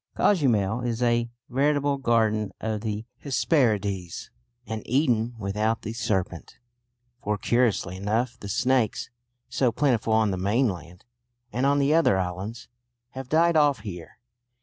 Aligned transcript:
Cozumel 0.15 0.81
is 0.81 1.03
a 1.03 1.29
veritable 1.47 1.97
Garden 1.99 2.51
of 2.59 2.81
the 2.81 3.05
Hesperides 3.19 4.31
an 4.65 4.81
Eden 4.83 5.35
without 5.37 5.83
the 5.83 5.93
serpent, 5.93 6.57
for 7.21 7.37
curiously 7.37 7.97
enough 7.97 8.35
the 8.39 8.49
snakes, 8.49 9.11
so 9.47 9.71
plentiful 9.71 10.13
on 10.13 10.31
the 10.31 10.37
mainland 10.37 11.05
and 11.53 11.67
on 11.67 11.77
the 11.77 11.93
other 11.93 12.17
islands, 12.17 12.67
have 13.11 13.29
died 13.29 13.55
off 13.55 13.81
here. 13.81 14.17